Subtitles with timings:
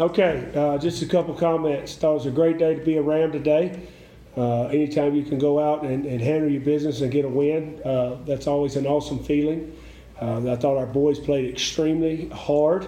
[0.00, 1.94] Okay, uh, just a couple comments.
[1.94, 3.86] Thought it was a great day to be around today.
[4.34, 7.82] Uh, anytime you can go out and, and, handle your business and get a win,
[7.84, 9.76] uh, that's always an awesome feeling.
[10.18, 12.86] Uh, I thought our boys played extremely hard.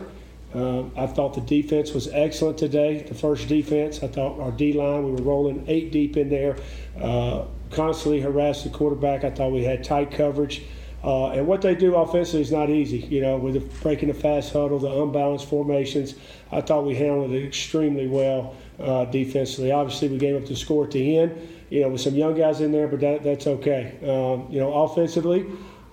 [0.55, 3.03] Uh, I thought the defense was excellent today.
[3.03, 6.57] The first defense, I thought our D line, we were rolling eight deep in there,
[6.99, 9.23] uh, constantly harassed the quarterback.
[9.23, 10.63] I thought we had tight coverage.
[11.05, 14.15] Uh, and what they do offensively is not easy, you know, with the, breaking the
[14.15, 16.15] fast huddle, the unbalanced formations.
[16.53, 19.73] I thought we handled it extremely well uh, defensively.
[19.73, 22.61] Obviously, we gave up the score at the end, you know, with some young guys
[22.61, 23.99] in there, but that, that's okay.
[24.03, 25.41] Um, you know, offensively,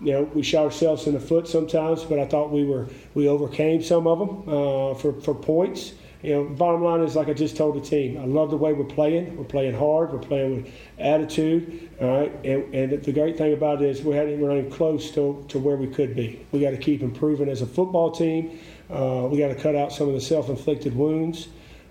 [0.02, 3.28] you know, we shot ourselves in the foot sometimes, but I thought we were we
[3.28, 7.34] overcame some of them uh, for for points you know, bottom line is like I
[7.34, 9.38] just told the team, I love the way we're playing.
[9.38, 10.12] We're playing hard.
[10.12, 11.90] We're playing with attitude.
[12.02, 15.60] All right, and, and the great thing about it is we're not close to, to
[15.60, 16.46] where we could be.
[16.52, 18.60] We got to keep improving as a football team.
[18.90, 21.48] Uh, we got to cut out some of the self-inflicted wounds.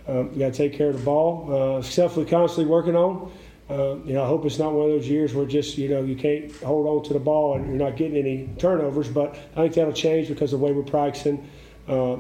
[0.07, 1.79] Um, we got to take care of the ball.
[1.79, 3.33] Uh, stuff we're constantly working on.
[3.70, 6.03] Uh, you know, I hope it's not one of those years where just you know
[6.03, 9.09] you can't hold on to the ball and you're not getting any turnovers.
[9.09, 11.48] But I think that'll change because of the way we're practicing.
[11.87, 12.19] Uh,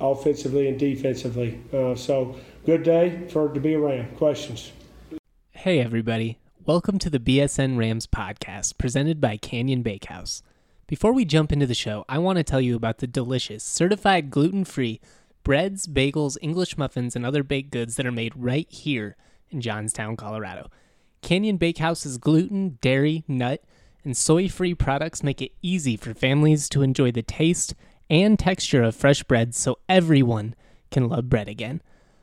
[0.00, 1.60] offensively and defensively.
[1.72, 4.16] Uh, so, good day for to be around.
[4.16, 4.72] Questions?
[5.50, 6.38] Hey, everybody.
[6.64, 10.42] Welcome to the BSN Rams podcast presented by Canyon Bakehouse.
[10.86, 14.30] Before we jump into the show, I want to tell you about the delicious, certified
[14.30, 15.00] gluten free
[15.42, 19.16] breads, bagels, English muffins, and other baked goods that are made right here
[19.50, 20.70] in Johnstown, Colorado.
[21.22, 23.62] Canyon Bakehouse's gluten, dairy, nut,
[24.04, 27.74] and soy free products make it easy for families to enjoy the taste
[28.10, 30.54] and texture of fresh bread so everyone
[30.90, 31.80] can love bread again.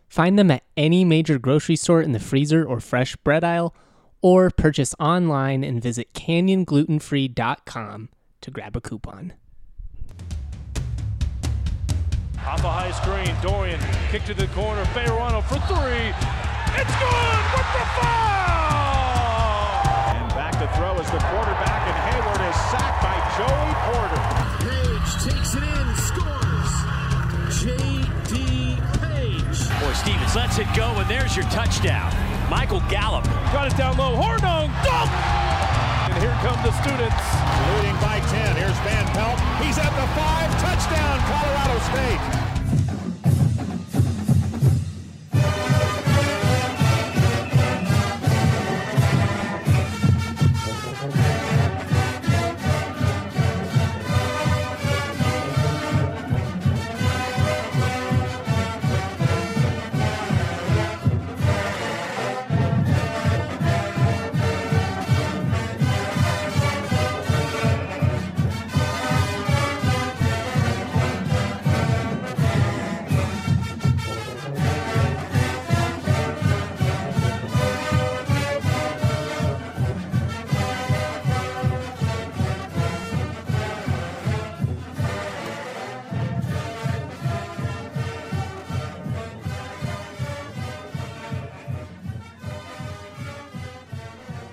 [0.08, 3.74] Find them at any major grocery store in the freezer or fresh bread aisle,
[4.22, 8.10] or purchase online and visit canyonglutenfree.com
[8.42, 9.34] to grab a coupon.
[12.46, 13.80] Off a high screen, Dorian
[14.10, 16.14] kick to the corner, Fayerano for three.
[16.80, 18.97] It's good with the foul!
[20.68, 24.22] And back to throw as the quarterback, and Hayward is sacked by Joey Porter
[24.64, 26.74] Page takes it in, scores.
[27.62, 28.78] J.D.
[29.00, 29.58] Page.
[29.80, 32.12] Boy, Stevens lets it go, and there's your touchdown.
[32.50, 33.26] Michael Gallup.
[33.54, 34.16] Got it down low.
[34.16, 35.12] Hornung, dunk!
[36.12, 37.24] And here come the students.
[37.76, 38.56] Leading by 10.
[38.56, 39.40] Here's Van Pelt.
[39.64, 40.50] He's at the five.
[40.62, 42.47] Touchdown, Colorado State.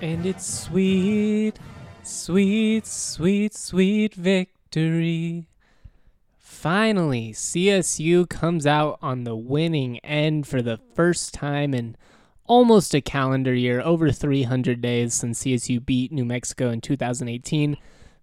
[0.04, 1.54] And it's sweet,
[2.03, 5.47] sweet, sweet, sweet victory.
[6.37, 11.97] Finally, CSU comes out on the winning end for the first time in
[12.44, 17.78] almost a calendar year, over 300 days since CSU beat New Mexico in 2018.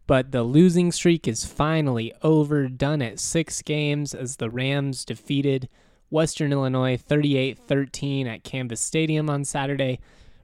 [0.06, 5.68] But the losing streak is finally over, done at six games as the Rams defeated
[6.12, 10.00] Western Illinois 38 13 at Canvas Stadium on Saturday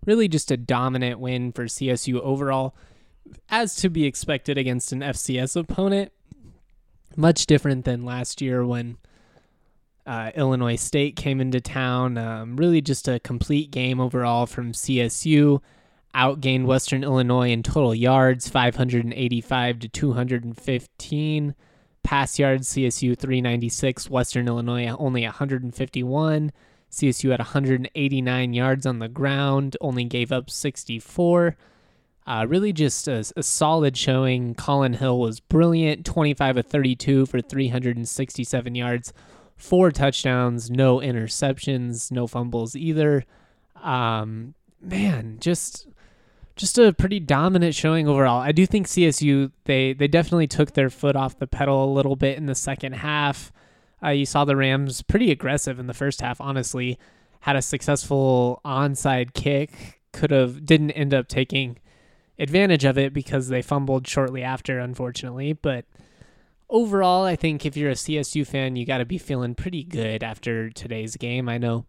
[0.07, 2.73] really just a dominant win for CSU overall,
[3.49, 6.11] as to be expected against an FCS opponent.
[7.15, 8.97] Much different than last year when
[10.05, 12.17] uh, Illinois State came into town.
[12.17, 15.61] Um, really just a complete game overall from CSU.
[16.15, 21.55] Outgained Western Illinois in total yards, 585 to 215.
[22.01, 26.51] Pass yards, CSU 396, Western Illinois only 151.
[26.91, 31.55] CSU had 189 yards on the ground, only gave up 64.
[32.25, 34.53] Uh, really just a, a, solid showing.
[34.53, 39.13] Collin Hill was brilliant 25 of 32 for 367 yards,
[39.55, 43.23] four touchdowns, no interceptions, no fumbles either.
[43.81, 45.87] Um, man, just
[46.57, 48.41] just a pretty dominant showing overall.
[48.41, 52.15] I do think CSU they they definitely took their foot off the pedal a little
[52.15, 53.53] bit in the second half.
[54.03, 56.39] Uh, you saw the Rams pretty aggressive in the first half.
[56.39, 56.97] Honestly,
[57.41, 60.01] had a successful onside kick.
[60.13, 61.77] Could have didn't end up taking
[62.39, 65.53] advantage of it because they fumbled shortly after, unfortunately.
[65.53, 65.85] But
[66.69, 70.23] overall, I think if you're a CSU fan, you got to be feeling pretty good
[70.23, 71.49] after today's game.
[71.49, 71.85] I know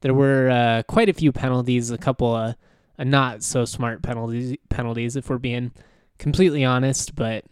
[0.00, 2.54] there were uh, quite a few penalties, a couple of
[2.98, 5.72] not so smart penalties, penalties if we're being
[6.18, 7.44] completely honest, but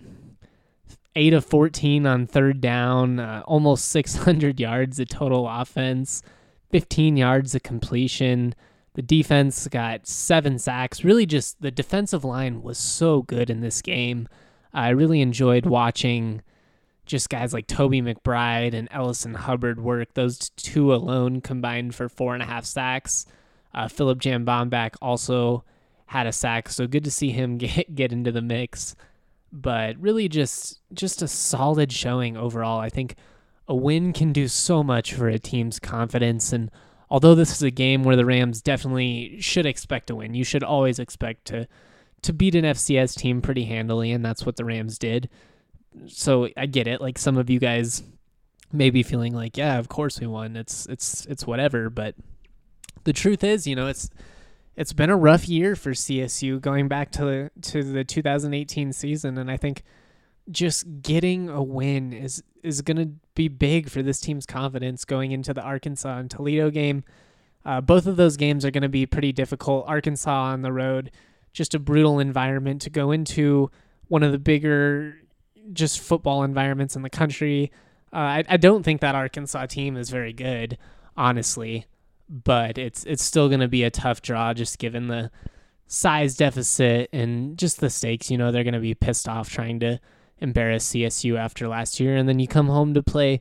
[1.17, 6.23] 8 of 14 on third down, uh, almost 600 yards of total offense,
[6.71, 8.55] 15 yards of completion.
[8.95, 11.05] The defense got seven sacks.
[11.05, 14.29] Really, just the defensive line was so good in this game.
[14.73, 16.43] I really enjoyed watching
[17.07, 20.15] just guys like Toby McBride and Ellison Hubbard work.
[20.15, 23.27] Those two alone combined for four and a half sacks.
[23.75, 24.49] Uh, Philip Jan
[25.03, 25.65] also
[26.07, 28.95] had a sack, so good to see him get get into the mix.
[29.56, 32.81] But really, just just a solid showing overall.
[32.81, 33.15] I think
[33.69, 36.71] a win can do so much for a team's confidence, and
[37.09, 40.65] although this is a game where the Rams definitely should expect to win, you should
[40.65, 41.69] always expect to
[42.23, 45.31] to beat an FCS team pretty handily, and that's what the Rams did
[46.06, 47.01] so I get it.
[47.01, 48.03] Like some of you guys
[48.73, 50.56] may be feeling like, yeah, of course we won.
[50.56, 51.91] It's it's it's whatever.
[51.91, 52.15] But
[53.05, 54.11] the truth is, you know, it's
[54.76, 59.38] it's been a rough year for CSU going back to the to the 2018 season,
[59.38, 59.82] and I think
[60.50, 65.32] just getting a win is is going to be big for this team's confidence going
[65.32, 67.05] into the Arkansas and Toledo game.
[67.65, 69.87] Uh, both of those games are going to be pretty difficult.
[69.88, 71.11] Arkansas on the road,
[71.53, 73.70] just a brutal environment to go into.
[74.09, 75.17] One of the bigger
[75.73, 77.73] just football environments in the country.
[78.12, 80.77] Uh, I, I don't think that Arkansas team is very good,
[81.17, 81.87] honestly,
[82.29, 85.31] but it's it's still going to be a tough draw just given the
[85.87, 88.31] size deficit and just the stakes.
[88.31, 90.00] You know, they're going to be pissed off trying to
[90.38, 93.41] embarrass CSU after last year, and then you come home to play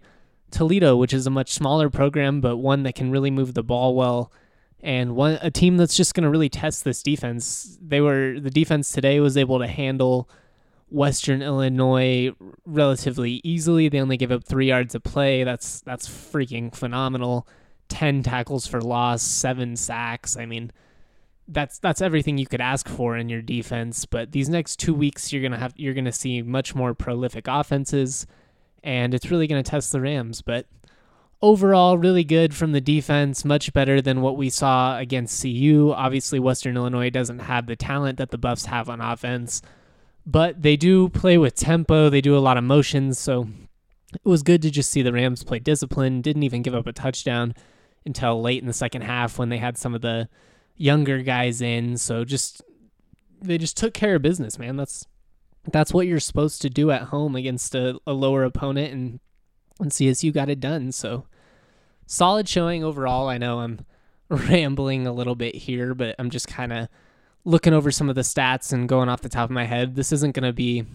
[0.52, 3.96] Toledo, which is a much smaller program, but one that can really move the ball
[3.96, 4.32] well.
[4.82, 7.78] And one a team that's just going to really test this defense.
[7.82, 10.30] They were the defense today was able to handle
[10.90, 12.32] Western Illinois
[12.66, 13.90] relatively easily.
[13.90, 15.44] They only gave up three yards of play.
[15.44, 17.48] That's that's freaking phenomenal.
[17.94, 20.36] Ten tackles for loss, seven sacks.
[20.36, 20.72] I mean,
[21.48, 24.06] that's that's everything you could ask for in your defense.
[24.06, 28.26] But these next two weeks, you're gonna have you're gonna see much more prolific offenses,
[28.84, 30.42] and it's really gonna test the Rams.
[30.42, 30.66] But
[31.40, 33.46] overall, really good from the defense.
[33.46, 35.94] Much better than what we saw against CU.
[35.96, 39.62] Obviously, Western Illinois doesn't have the talent that the Buffs have on offense
[40.26, 42.10] but they do play with tempo.
[42.10, 43.48] They do a lot of motions, so
[44.14, 46.22] it was good to just see the Rams play discipline.
[46.22, 47.54] Didn't even give up a touchdown
[48.06, 50.30] until late in the second half when they had some of the
[50.76, 51.98] younger guys in.
[51.98, 52.62] So just
[53.42, 54.76] they just took care of business, man.
[54.76, 55.06] That's
[55.72, 59.20] that's what you're supposed to do at home against a, a lower opponent, and
[59.80, 60.92] and CSU got it done.
[60.92, 61.26] So
[62.06, 63.28] solid showing overall.
[63.28, 63.86] I know I'm
[64.30, 66.88] rambling a little bit here, but I'm just kind of
[67.46, 69.96] looking over some of the stats and going off the top of my head.
[69.96, 70.86] This isn't going to be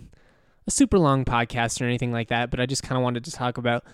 [0.66, 3.30] a super long podcast or anything like that, but I just kind of wanted to
[3.30, 3.84] talk about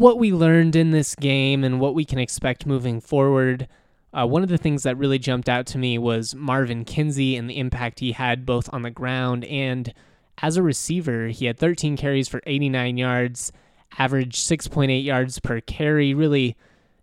[0.00, 3.68] what we learned in this game and what we can expect moving forward.
[4.14, 7.50] Uh, one of the things that really jumped out to me was Marvin Kinsey and
[7.50, 9.92] the impact he had both on the ground and
[10.40, 11.26] as a receiver.
[11.26, 13.52] He had 13 carries for 89 yards,
[13.98, 16.14] averaged 6.8 yards per carry.
[16.14, 16.56] Really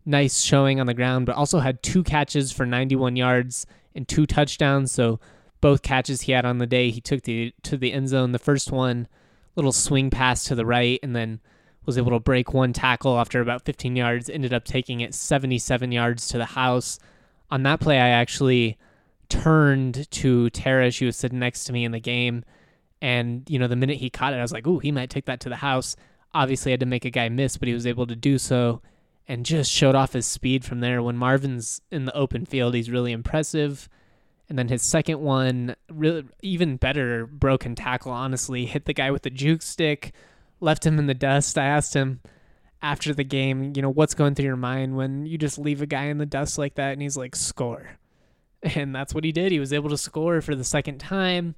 [0.03, 4.25] nice showing on the ground, but also had two catches for 91 yards and two
[4.25, 4.91] touchdowns.
[4.91, 5.19] So
[5.61, 8.31] both catches he had on the day, he took the to the end zone.
[8.31, 9.07] The first one,
[9.55, 11.41] little swing pass to the right, and then
[11.87, 14.29] was able to break one tackle after about 15 yards.
[14.29, 16.99] Ended up taking it 77 yards to the house.
[17.49, 18.77] On that play, I actually
[19.29, 20.91] turned to Tara.
[20.91, 22.43] She was sitting next to me in the game,
[23.01, 25.25] and you know the minute he caught it, I was like, "Ooh, he might take
[25.25, 25.95] that to the house."
[26.33, 28.81] Obviously, I had to make a guy miss, but he was able to do so
[29.27, 31.01] and just showed off his speed from there.
[31.01, 33.89] When Marvin's in the open field, he's really impressive.
[34.49, 39.23] And then his second one, really even better broken tackle, honestly, hit the guy with
[39.23, 40.13] the juke stick,
[40.59, 41.57] left him in the dust.
[41.57, 42.21] I asked him
[42.81, 45.87] after the game, you know, what's going through your mind when you just leave a
[45.87, 46.93] guy in the dust like that?
[46.93, 47.97] And he's like, score.
[48.75, 49.51] And that's what he did.
[49.51, 51.53] He was able to score for the second time.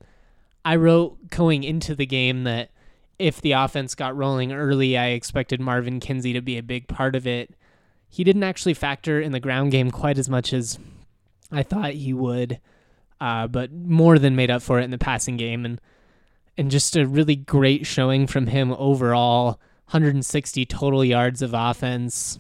[0.66, 2.72] I wrote going into the game that
[3.18, 7.16] if the offense got rolling early, I expected Marvin Kinsey to be a big part
[7.16, 7.56] of it
[8.10, 10.80] he didn't actually factor in the ground game quite as much as
[11.52, 12.60] I thought he would,
[13.22, 15.80] uh, but more than made up for it in the passing game, and
[16.60, 19.62] and just a really great showing from him overall.
[19.92, 22.38] 160 total yards of offense.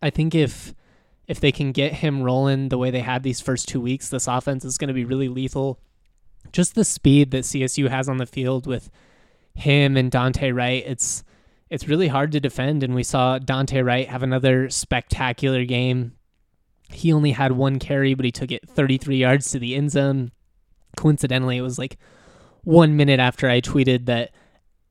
[0.00, 0.74] I think if
[1.28, 4.26] if they can get him rolling the way they had these first two weeks, this
[4.26, 5.78] offense is going to be really lethal.
[6.50, 8.90] Just the speed that CSU has on the field with
[9.54, 11.22] him and Dante Wright, it's
[11.68, 12.82] it's really hard to defend.
[12.82, 16.14] And we saw Dante Wright have another spectacular game.
[16.88, 20.32] He only had one carry, but he took it 33 yards to the end zone.
[20.96, 21.98] Coincidentally, it was like
[22.70, 24.30] one minute after I tweeted that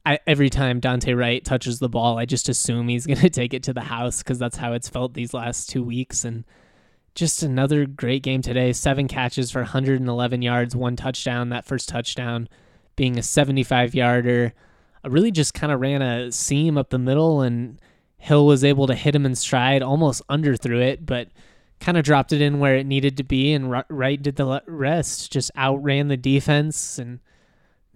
[0.06, 3.54] I, every time Dante Wright touches the ball, I just assume he's going to take
[3.54, 6.26] it to the house because that's how it's felt these last two weeks.
[6.26, 6.44] And
[7.16, 8.74] just another great game today.
[8.74, 11.50] Seven catches for 111 yards, one touchdown.
[11.50, 12.50] That first touchdown
[12.98, 14.54] being a 75 yarder.
[15.04, 17.80] I really just kind of ran a seam up the middle, and
[18.18, 21.30] Hill was able to hit him in stride, almost under through it, but
[21.80, 23.54] kind of dropped it in where it needed to be.
[23.54, 27.00] And Wright did the rest, just outran the defense.
[27.00, 27.20] And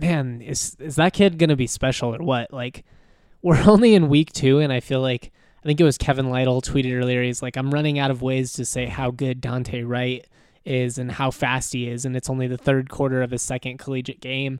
[0.03, 2.51] man, is is that kid gonna be special or what?
[2.51, 2.83] Like,
[3.41, 5.31] we're only in week two, and I feel like
[5.63, 7.23] I think it was Kevin Lytle tweeted earlier.
[7.23, 10.25] He's like, I'm running out of ways to say how good Dante Wright
[10.65, 13.79] is and how fast he is, and it's only the third quarter of his second
[13.79, 14.59] collegiate game.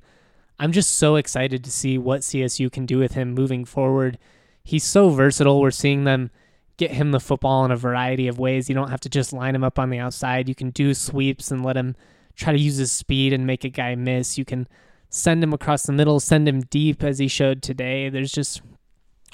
[0.60, 4.18] I'm just so excited to see what CSU can do with him moving forward.
[4.64, 5.60] He's so versatile.
[5.60, 6.30] We're seeing them
[6.78, 8.70] get him the football in a variety of ways.
[8.70, 10.48] You don't have to just line him up on the outside.
[10.48, 11.96] You can do sweeps and let him
[12.36, 14.38] try to use his speed and make a guy miss.
[14.38, 14.68] You can
[15.14, 18.10] send him across the middle, send him deep as he showed today.
[18.10, 18.64] There's just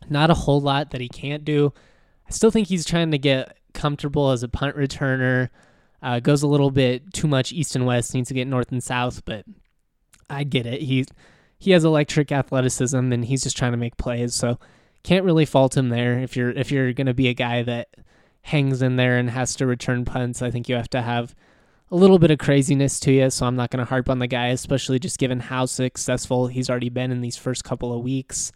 [0.09, 1.71] not a whole lot that he can't do.
[2.27, 5.49] I still think he's trying to get comfortable as a punt returner.
[6.01, 8.13] Uh, goes a little bit too much east and west.
[8.13, 9.45] Needs to get north and south, but
[10.29, 10.81] I get it.
[10.81, 11.05] He
[11.57, 14.35] he has electric athleticism, and he's just trying to make plays.
[14.35, 14.59] So
[15.03, 16.19] can't really fault him there.
[16.19, 17.87] If you're if you're gonna be a guy that
[18.41, 21.33] hangs in there and has to return punts, I think you have to have
[21.91, 23.29] a little bit of craziness to you.
[23.29, 26.89] So I'm not gonna harp on the guy, especially just given how successful he's already
[26.89, 28.51] been in these first couple of weeks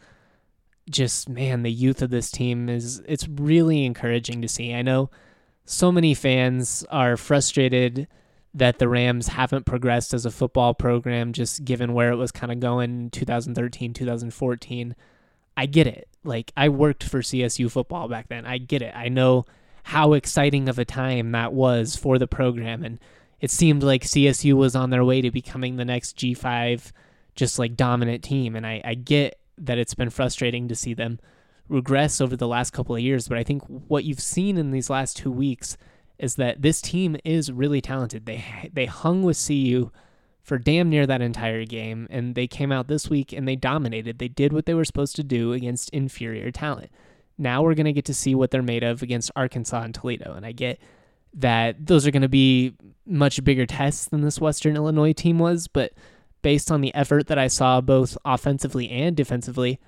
[0.89, 4.73] just man, the youth of this team is it's really encouraging to see.
[4.73, 5.09] I know
[5.65, 8.07] so many fans are frustrated
[8.53, 12.51] that the Rams haven't progressed as a football program just given where it was kind
[12.51, 14.95] of going 2013, 2014.
[15.55, 16.07] I get it.
[16.23, 18.45] Like I worked for CSU football back then.
[18.45, 18.93] I get it.
[18.95, 19.45] I know
[19.83, 22.99] how exciting of a time that was for the program and
[23.43, 26.93] it seemed like CSU was on their way to becoming the next G5
[27.35, 31.19] just like dominant team and I, I get that it's been frustrating to see them
[31.67, 33.27] regress over the last couple of years.
[33.27, 35.75] But I think what you've seen in these last two weeks
[36.17, 38.25] is that this team is really talented.
[38.25, 39.91] They they hung with CU
[40.41, 44.19] for damn near that entire game, and they came out this week and they dominated.
[44.19, 46.91] They did what they were supposed to do against inferior talent.
[47.37, 50.45] Now we're gonna get to see what they're made of against Arkansas and Toledo, and
[50.45, 50.79] I get
[51.33, 52.73] that those are going to be
[53.05, 55.93] much bigger tests than this Western Illinois team was, but
[56.41, 59.79] based on the effort that I saw both offensively and defensively,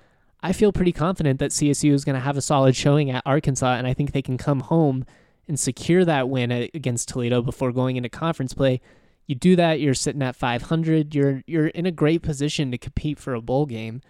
[0.42, 3.74] I feel pretty confident that CSU is going to have a solid showing at Arkansas,
[3.74, 5.04] and I think they can come home
[5.48, 8.80] and secure that win against Toledo before going into conference play.
[9.26, 11.14] You do that, you're sitting at 500.
[11.14, 14.00] You're you're in a great position to compete for a bowl game.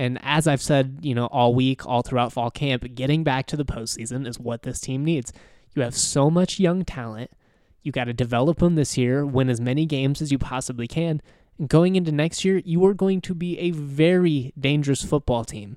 [0.00, 3.56] And as I've said, you know, all week, all throughout fall camp, getting back to
[3.56, 5.30] the postseason is what this team needs.
[5.74, 7.30] You have so much young talent.
[7.82, 11.20] You got to develop them this year, win as many games as you possibly can,
[11.66, 15.76] going into next year, you are going to be a very dangerous football team.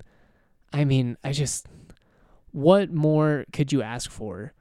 [0.71, 1.67] I mean, I just,
[2.53, 4.53] what more could you ask for?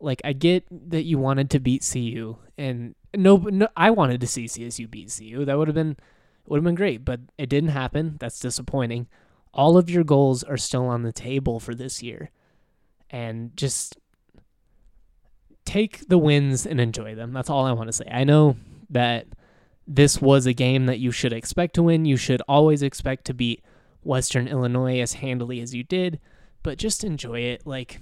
[0.00, 4.26] Like, I get that you wanted to beat CU, and no, no I wanted to
[4.26, 5.46] see CSU beat CU.
[5.46, 5.96] That would have been
[6.46, 8.16] would have been great, but it didn't happen.
[8.20, 9.06] That's disappointing.
[9.54, 12.30] All of your goals are still on the table for this year,
[13.10, 13.96] and just
[15.64, 17.32] take the wins and enjoy them.
[17.32, 18.06] That's all I want to say.
[18.10, 18.56] I know
[18.90, 19.26] that
[19.86, 22.04] this was a game that you should expect to win.
[22.04, 23.62] You should always expect to beat
[24.02, 26.18] Western Illinois as handily as you did,
[26.62, 27.66] but just enjoy it.
[27.66, 28.00] Like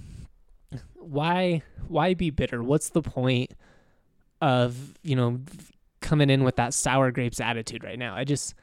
[0.95, 2.63] why why be bitter?
[2.63, 3.51] What's the point
[4.41, 5.41] of, you know,
[6.01, 8.15] coming in with that sour grapes attitude right now?
[8.15, 8.55] I just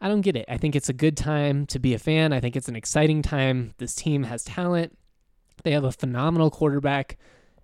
[0.00, 0.46] I don't get it.
[0.48, 2.32] I think it's a good time to be a fan.
[2.32, 3.74] I think it's an exciting time.
[3.78, 4.96] This team has talent.
[5.62, 7.16] They have a phenomenal quarterback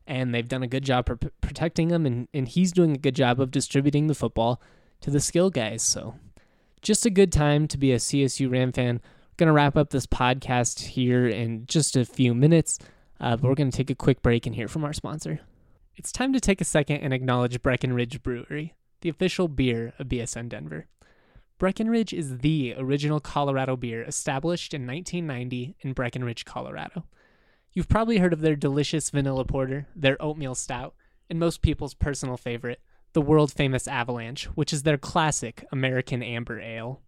[0.07, 3.15] and they've done a good job pr- protecting him and, and he's doing a good
[3.15, 4.61] job of distributing the football
[5.03, 5.83] to the skill guys.
[5.83, 6.15] So
[6.83, 9.01] just a good time to be a CSU Ram fan.
[9.37, 12.79] Going to wrap up this podcast here in just a few minutes,
[13.21, 15.41] uh, but we're going to take a quick break and hear from our sponsor.
[15.97, 20.49] It's time to take a second and acknowledge Breckenridge Brewery, the official beer of BSN
[20.49, 20.87] Denver.
[21.59, 27.05] Breckenridge is the original Colorado beer established in 1990 in Breckenridge, Colorado.
[27.73, 30.95] You've probably heard of their delicious vanilla porter, their oatmeal stout,
[31.29, 32.81] and most people's personal favorite,
[33.13, 37.03] the world famous Avalanche, which is their classic American Amber Ale.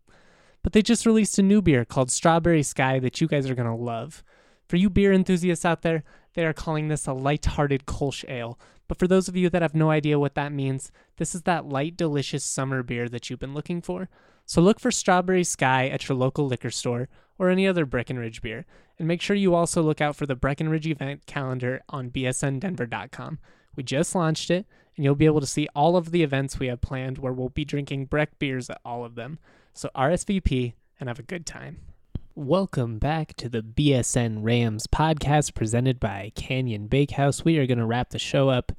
[0.63, 3.69] But they just released a new beer called Strawberry Sky that you guys are going
[3.69, 4.23] to love.
[4.69, 8.59] For you beer enthusiasts out there, they are calling this a light-hearted Kolsch ale.
[8.93, 11.65] But for those of you that have no idea what that means, this is that
[11.65, 14.11] light, delicious summer beer that you've been looking for.
[14.45, 17.09] So look for Strawberry Sky at your local liquor store
[17.39, 18.67] or any other Breckenridge beer.
[18.99, 23.39] And make sure you also look out for the Breckenridge event calendar on bsndenver.com.
[23.77, 26.67] We just launched it, and you'll be able to see all of the events we
[26.67, 29.39] have planned where we'll be drinking Breck beers at all of them.
[29.73, 31.92] So RSVP and have a good time.
[32.35, 37.45] Welcome back to the BSN Rams podcast presented by Canyon Bakehouse.
[37.45, 38.73] We are going to wrap the show up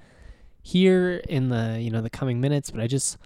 [0.63, 3.19] here in the, you know, the coming minutes, but I just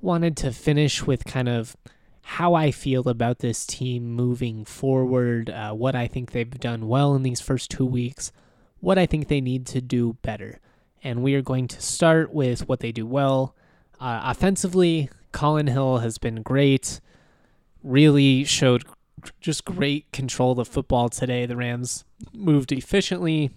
[0.00, 1.76] wanted to finish with kind of
[2.22, 7.14] how I feel about this team moving forward, uh, what I think they've done well
[7.14, 8.32] in these first two weeks,
[8.80, 10.60] what I think they need to do better.
[11.04, 13.54] And we are going to start with what they do well.
[14.00, 17.02] Uh, offensively, Collin Hill has been great,
[17.82, 18.84] really showed
[19.40, 21.46] just great control of the football today.
[21.46, 23.50] The Rams moved efficiently,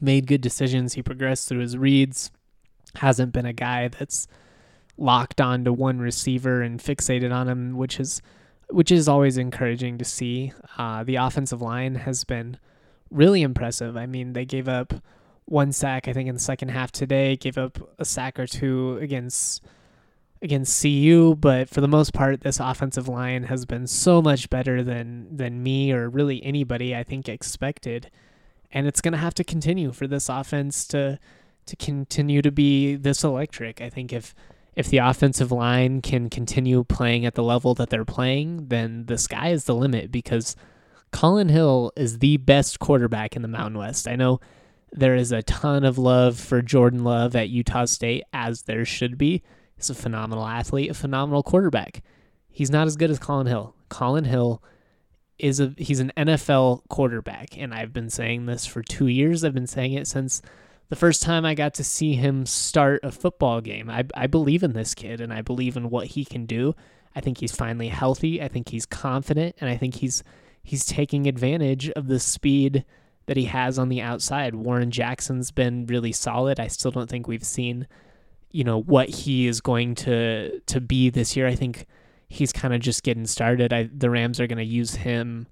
[0.00, 0.94] made good decisions.
[0.94, 2.30] He progressed through his reads,
[2.96, 4.26] hasn't been a guy that's
[4.96, 8.20] locked onto one receiver and fixated on him, which is
[8.68, 10.52] which is always encouraging to see.
[10.78, 12.56] Uh, the offensive line has been
[13.10, 13.96] really impressive.
[13.96, 14.94] I mean, they gave up
[15.44, 17.36] one sack, I think, in the second half today.
[17.36, 19.64] Gave up a sack or two against
[20.42, 24.82] against CU, but for the most part, this offensive line has been so much better
[24.82, 28.10] than than me or really anybody I think expected,
[28.72, 31.18] and it's going to have to continue for this offense to
[31.66, 33.80] to continue to be this electric.
[33.80, 34.34] I think if
[34.76, 39.18] if the offensive line can continue playing at the level that they're playing, then the
[39.18, 40.56] sky is the limit because
[41.10, 44.08] Collin Hill is the best quarterback in the Mountain West.
[44.08, 44.40] I know
[44.92, 49.18] there is a ton of love for Jordan Love at Utah State, as there should
[49.18, 49.42] be.
[49.80, 52.02] He's a phenomenal athlete, a phenomenal quarterback.
[52.50, 53.74] He's not as good as Collin Hill.
[53.88, 54.62] Collin Hill
[55.38, 59.42] is a he's an NFL quarterback, and I've been saying this for two years.
[59.42, 60.42] I've been saying it since
[60.90, 63.88] the first time I got to see him start a football game.
[63.88, 66.74] I, I believe in this kid and I believe in what he can do.
[67.16, 68.42] I think he's finally healthy.
[68.42, 70.22] I think he's confident and I think he's
[70.62, 72.84] he's taking advantage of the speed
[73.24, 74.54] that he has on the outside.
[74.54, 76.60] Warren Jackson's been really solid.
[76.60, 77.86] I still don't think we've seen
[78.50, 81.46] you know what he is going to to be this year.
[81.46, 81.86] I think
[82.28, 83.72] he's kind of just getting started.
[83.72, 85.46] I the Rams are going to use him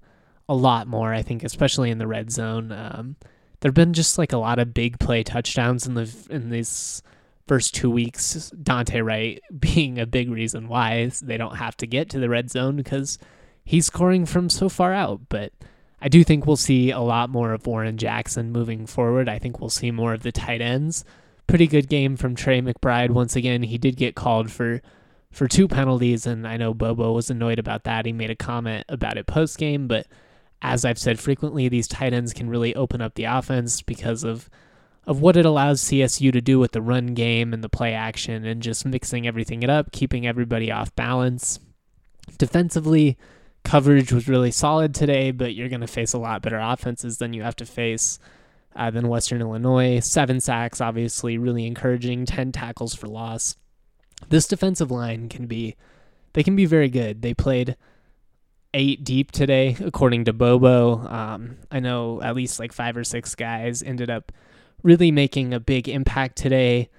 [0.47, 1.13] a lot more.
[1.13, 2.71] I think especially in the red zone.
[2.71, 3.15] Um,
[3.59, 7.03] there've been just like a lot of big play touchdowns in the in these
[7.47, 8.51] first two weeks.
[8.61, 12.49] Dante Wright being a big reason why they don't have to get to the red
[12.49, 13.17] zone because
[13.63, 15.21] he's scoring from so far out.
[15.29, 15.51] But
[16.01, 19.27] I do think we'll see a lot more of Warren Jackson moving forward.
[19.27, 21.03] I think we'll see more of the tight ends.
[21.49, 23.63] Pretty good game from Trey McBride once again.
[23.63, 24.83] He did get called for
[25.31, 28.05] for two penalties, and I know Bobo was annoyed about that.
[28.05, 30.05] He made a comment about it post game, but
[30.61, 34.47] as I've said frequently, these tight ends can really open up the offense because of
[35.07, 38.45] of what it allows CSU to do with the run game and the play action
[38.45, 41.59] and just mixing everything it up, keeping everybody off balance.
[42.37, 43.17] Defensively,
[43.63, 47.33] coverage was really solid today, but you're going to face a lot better offenses than
[47.33, 48.19] you have to face
[48.79, 49.99] uh, than Western Illinois.
[49.99, 52.25] Seven sacks, obviously, really encouraging.
[52.25, 53.57] Ten tackles for loss.
[54.29, 55.75] This defensive line can be,
[56.33, 57.21] they can be very good.
[57.21, 57.75] They played
[58.73, 60.99] eight deep today, according to Bobo.
[61.07, 64.31] Um, I know at least like five or six guys ended up
[64.81, 66.89] really making a big impact today.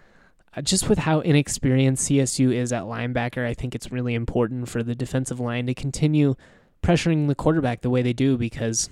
[0.55, 4.83] Uh, just with how inexperienced CSU is at linebacker, I think it's really important for
[4.83, 6.35] the defensive line to continue
[6.83, 8.90] pressuring the quarterback the way they do because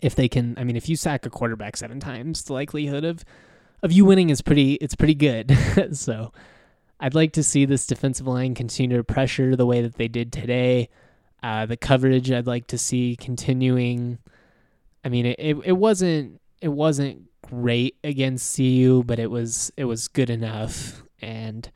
[0.00, 3.24] if they can, I mean, if you sack a quarterback seven times, the likelihood of
[3.82, 5.56] of you winning is pretty it's pretty good.
[5.92, 6.32] so
[6.98, 10.32] I'd like to see this defensive line continue to pressure the way that they did
[10.32, 10.88] today.
[11.42, 14.18] Uh, the coverage I'd like to see continuing.
[15.02, 19.84] I mean, it, it, it wasn't it wasn't great against CU, but it was it
[19.84, 21.02] was good enough.
[21.22, 21.70] And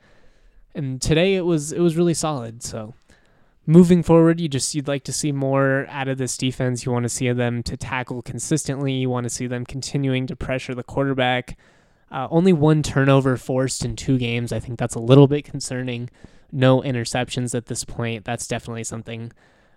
[0.75, 2.61] and today it was it was really solid.
[2.61, 2.93] So
[3.65, 6.85] moving forward, you just you'd like to see more out of this defense.
[6.85, 8.93] You want to see them to tackle consistently.
[8.93, 11.57] You want to see them continuing to pressure the quarterback.
[12.11, 14.53] Uh, only one turnover forced in two games.
[14.53, 16.09] I think that's a little bit concerning.
[16.51, 18.23] No interceptions at this point.
[18.23, 19.31] That's definitely something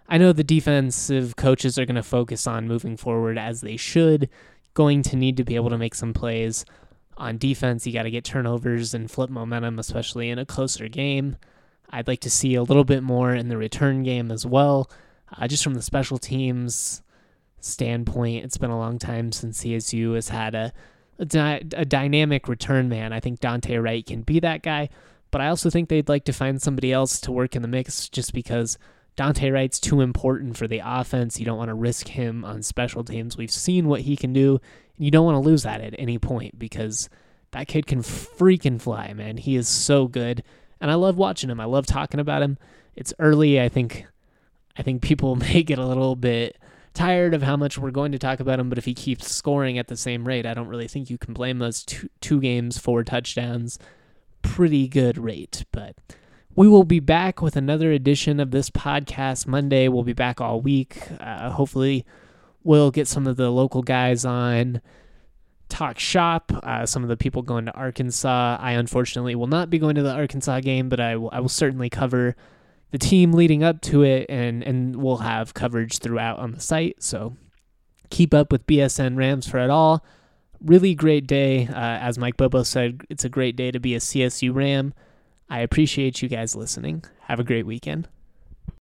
[0.09, 4.31] I know the defensive coaches are going to focus on moving forward as they should.
[4.73, 6.65] Going to need to be able to make some plays
[7.19, 7.87] on defense.
[7.87, 11.37] You got to get turnovers and flip momentum, especially in a closer game.
[11.91, 14.91] I'd like to see a little bit more in the return game as well.
[15.37, 17.03] Uh, just from the special teams
[17.61, 20.73] standpoint, it's been a long time since CSU has had a,
[21.19, 23.13] a, a dynamic return man.
[23.13, 24.89] I think Dante Wright can be that guy,
[25.31, 28.09] but I also think they'd like to find somebody else to work in the mix
[28.09, 28.79] just because
[29.17, 31.41] Dante Wright's too important for the offense.
[31.41, 33.37] You don't want to risk him on special teams.
[33.37, 34.61] We've seen what he can do,
[34.97, 37.09] and you don't want to lose that at any point because
[37.51, 39.37] that kid can freaking fly, man.
[39.37, 40.45] He is so good,
[40.81, 41.61] and I love watching him.
[41.61, 42.59] I love talking about him.
[42.97, 43.61] It's early.
[43.61, 44.07] I think
[44.77, 46.57] I think people may get a little bit
[46.95, 49.79] tired of how much we're going to talk about him, but if he keeps scoring
[49.79, 52.77] at the same rate, I don't really think you can blame those two, two games,
[52.79, 53.79] four touchdowns.
[54.43, 55.95] Pretty good rate, but
[56.57, 59.87] We will be back with another edition of this podcast Monday.
[59.87, 60.99] We'll be back all week.
[61.21, 62.05] Uh, hopefully,
[62.65, 64.81] we'll get some of the local guys on
[65.69, 66.53] talk shop.
[66.63, 68.57] Uh, some of the people going to Arkansas.
[68.61, 71.49] I unfortunately will not be going to the Arkansas game, but I will, I will
[71.49, 72.37] certainly cover
[72.91, 77.03] the team leading up to it, and and we'll have coverage throughout on the site.
[77.03, 77.37] So
[78.11, 80.05] keep up with BSN Rams for it all.
[80.61, 83.03] Really great day, uh, as Mike Bobo said.
[83.09, 84.95] It's a great day to be a CSU Ram.
[85.49, 87.05] I appreciate you guys listening.
[87.23, 88.09] Have a great weekend.